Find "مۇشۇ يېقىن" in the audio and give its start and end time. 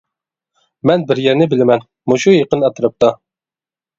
2.11-2.65